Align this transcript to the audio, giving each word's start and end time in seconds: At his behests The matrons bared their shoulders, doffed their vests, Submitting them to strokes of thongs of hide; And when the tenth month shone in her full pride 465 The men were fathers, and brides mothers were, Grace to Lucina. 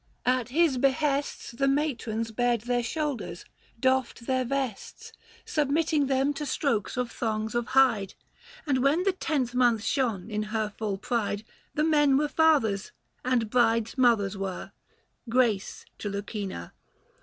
At 0.25 0.49
his 0.49 0.79
behests 0.79 1.51
The 1.51 1.67
matrons 1.67 2.31
bared 2.31 2.61
their 2.61 2.81
shoulders, 2.81 3.45
doffed 3.79 4.25
their 4.25 4.43
vests, 4.43 5.13
Submitting 5.45 6.07
them 6.07 6.33
to 6.33 6.45
strokes 6.47 6.97
of 6.97 7.11
thongs 7.11 7.53
of 7.53 7.67
hide; 7.67 8.15
And 8.65 8.79
when 8.81 9.03
the 9.03 9.11
tenth 9.11 9.53
month 9.53 9.83
shone 9.83 10.31
in 10.31 10.41
her 10.57 10.73
full 10.75 10.97
pride 10.97 11.41
465 11.75 11.75
The 11.75 11.83
men 11.91 12.17
were 12.17 12.27
fathers, 12.27 12.91
and 13.23 13.51
brides 13.51 13.95
mothers 13.95 14.35
were, 14.35 14.71
Grace 15.29 15.85
to 15.99 16.09
Lucina. 16.09 16.73